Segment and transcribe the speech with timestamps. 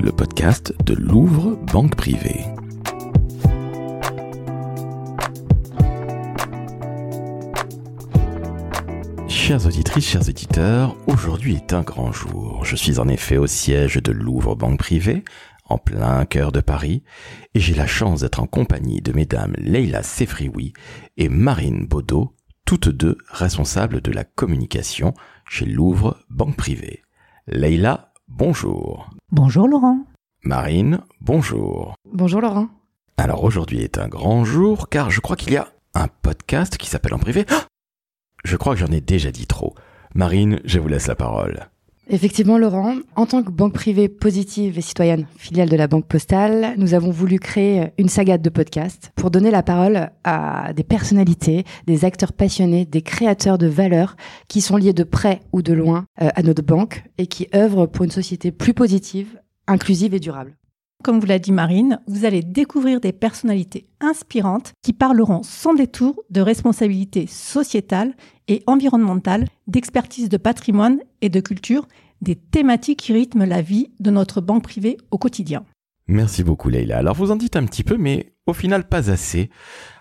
[0.00, 2.40] Le podcast de Louvre Banque Privée.
[9.28, 12.64] Chères auditrices, chers auditeurs, aujourd'hui est un grand jour.
[12.64, 15.22] Je suis en effet au siège de Louvre Banque Privée,
[15.66, 17.04] en plein cœur de Paris,
[17.54, 20.72] et j'ai la chance d'être en compagnie de mesdames Leila Sefrioui
[21.16, 25.12] et Marine Baudot, toutes deux responsables de la communication
[25.48, 27.02] chez Louvre Banque Privée.
[27.46, 29.10] Leila, bonjour.
[29.30, 29.98] Bonjour Laurent.
[30.44, 31.94] Marine, bonjour.
[32.10, 32.68] Bonjour Laurent.
[33.18, 36.88] Alors aujourd'hui est un grand jour car je crois qu'il y a un podcast qui
[36.88, 37.44] s'appelle en privé.
[37.50, 37.66] Ah
[38.44, 39.74] je crois que j'en ai déjà dit trop.
[40.14, 41.68] Marine, je vous laisse la parole.
[42.08, 46.74] Effectivement, Laurent, en tant que banque privée positive et citoyenne, filiale de la Banque Postale,
[46.76, 51.64] nous avons voulu créer une saga de podcasts pour donner la parole à des personnalités,
[51.86, 54.16] des acteurs passionnés, des créateurs de valeurs
[54.48, 57.86] qui sont liés de près ou de loin euh, à notre banque et qui œuvrent
[57.86, 60.56] pour une société plus positive, inclusive et durable.
[61.04, 66.22] Comme vous l'a dit Marine, vous allez découvrir des personnalités inspirantes qui parleront sans détour
[66.30, 68.14] de responsabilité sociétale
[68.48, 71.88] et environnementale, d'expertise de patrimoine et de culture,
[72.20, 75.64] des thématiques qui rythment la vie de notre banque privée au quotidien.
[76.06, 76.98] Merci beaucoup Leïla.
[76.98, 79.50] Alors vous en dites un petit peu, mais au final pas assez.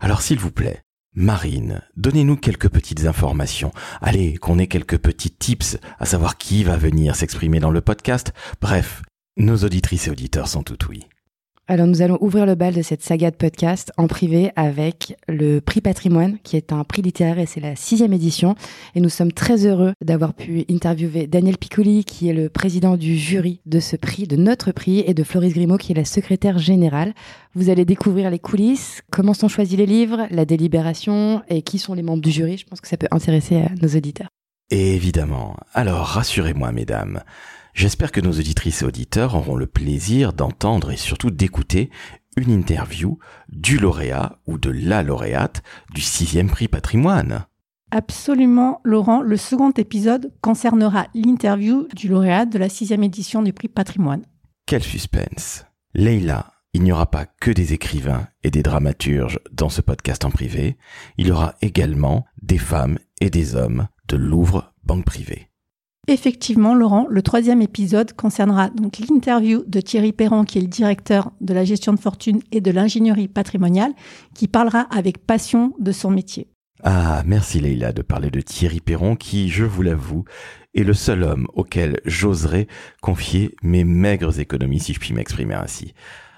[0.00, 0.82] Alors s'il vous plaît,
[1.14, 3.72] Marine, donnez-nous quelques petites informations.
[4.00, 8.32] Allez, qu'on ait quelques petits tips, à savoir qui va venir s'exprimer dans le podcast.
[8.60, 9.02] Bref,
[9.36, 11.04] nos auditrices et auditeurs sont tout oui.
[11.70, 15.60] Alors nous allons ouvrir le bal de cette saga de podcast en privé avec le
[15.60, 18.56] prix patrimoine qui est un prix littéraire et c'est la sixième édition
[18.96, 23.16] et nous sommes très heureux d'avoir pu interviewer Daniel Piccoli qui est le président du
[23.16, 26.58] jury de ce prix, de notre prix et de Floris Grimaud qui est la secrétaire
[26.58, 27.14] générale.
[27.54, 31.94] Vous allez découvrir les coulisses, comment sont choisis les livres, la délibération et qui sont
[31.94, 32.58] les membres du jury.
[32.58, 34.30] Je pense que ça peut intéresser nos auditeurs.
[34.70, 35.56] Évidemment.
[35.72, 37.22] Alors rassurez-moi mesdames.
[37.74, 41.90] J'espère que nos auditrices et auditeurs auront le plaisir d'entendre et surtout d'écouter
[42.36, 43.18] une interview
[43.48, 45.62] du lauréat ou de la lauréate
[45.94, 47.46] du sixième prix patrimoine.
[47.90, 49.20] Absolument, Laurent.
[49.20, 54.22] Le second épisode concernera l'interview du lauréat de la sixième édition du prix patrimoine.
[54.66, 55.66] Quel suspense.
[55.94, 60.30] Leïla, il n'y aura pas que des écrivains et des dramaturges dans ce podcast en
[60.30, 60.76] privé,
[61.18, 65.49] il y aura également des femmes et des hommes de Louvre Banque Privée.
[66.10, 71.30] Effectivement, Laurent, le troisième épisode concernera donc l'interview de Thierry Perron, qui est le directeur
[71.40, 73.92] de la gestion de fortune et de l'ingénierie patrimoniale,
[74.34, 76.48] qui parlera avec passion de son métier.
[76.82, 80.24] Ah, merci Leïla de parler de Thierry Perron, qui, je vous l'avoue,
[80.74, 82.66] est le seul homme auquel j'oserais
[83.00, 85.94] confier mes maigres économies, si je puis m'exprimer ainsi.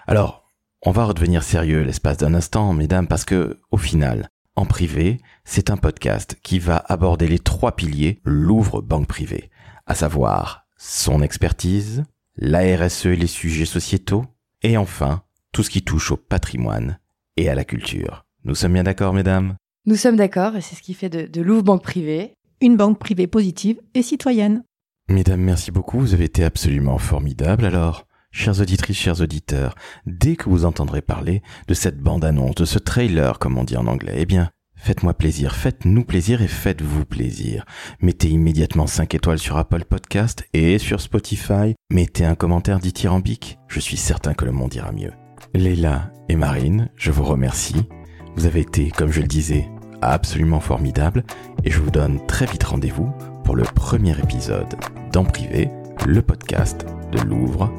[0.06, 0.52] Alors,
[0.84, 5.70] on va redevenir sérieux l'espace d'un instant, mesdames, parce que, au final, en privé, c'est
[5.70, 9.50] un podcast qui va aborder les trois piliers Louvre Banque Privée
[9.86, 12.04] à savoir son expertise,
[12.36, 14.24] la RSE et les sujets sociétaux,
[14.62, 16.98] et enfin tout ce qui touche au patrimoine
[17.36, 18.24] et à la culture.
[18.44, 19.56] Nous sommes bien d'accord, mesdames?
[19.86, 22.98] Nous sommes d'accord, et c'est ce qui fait de, de Louvre Banque Privée une banque
[22.98, 24.62] privée positive et citoyenne.
[25.08, 27.64] Mesdames, merci beaucoup, vous avez été absolument formidables.
[27.64, 29.76] Alors, chères auditrices, chers auditeurs,
[30.06, 33.86] dès que vous entendrez parler de cette bande-annonce, de ce trailer, comme on dit en
[33.86, 37.64] anglais, eh bien, Faites-moi plaisir, faites-nous plaisir et faites-vous plaisir.
[38.00, 41.76] Mettez immédiatement 5 étoiles sur Apple Podcast et sur Spotify.
[41.92, 43.60] Mettez un commentaire dithyrambique.
[43.68, 45.12] Je suis certain que le monde ira mieux.
[45.54, 47.86] Léla et Marine, je vous remercie.
[48.34, 49.70] Vous avez été, comme je le disais,
[50.00, 51.22] absolument formidables
[51.62, 53.12] et je vous donne très vite rendez-vous
[53.44, 54.74] pour le premier épisode
[55.12, 55.68] d'En Privé,
[56.06, 57.72] le podcast de Louvre,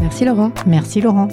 [0.00, 0.52] Merci Laurent.
[0.66, 1.28] Merci Laurent.